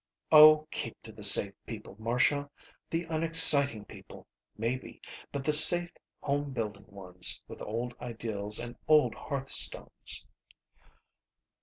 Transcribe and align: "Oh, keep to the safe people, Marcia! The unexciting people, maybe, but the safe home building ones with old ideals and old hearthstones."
"Oh, 0.31 0.67
keep 0.71 0.99
to 1.03 1.11
the 1.11 1.21
safe 1.23 1.53
people, 1.67 1.95
Marcia! 1.99 2.49
The 2.89 3.03
unexciting 3.03 3.85
people, 3.85 4.25
maybe, 4.57 4.99
but 5.31 5.43
the 5.43 5.53
safe 5.53 5.91
home 6.21 6.53
building 6.53 6.87
ones 6.87 7.39
with 7.47 7.61
old 7.61 7.93
ideals 8.01 8.57
and 8.57 8.75
old 8.87 9.13
hearthstones." 9.13 10.25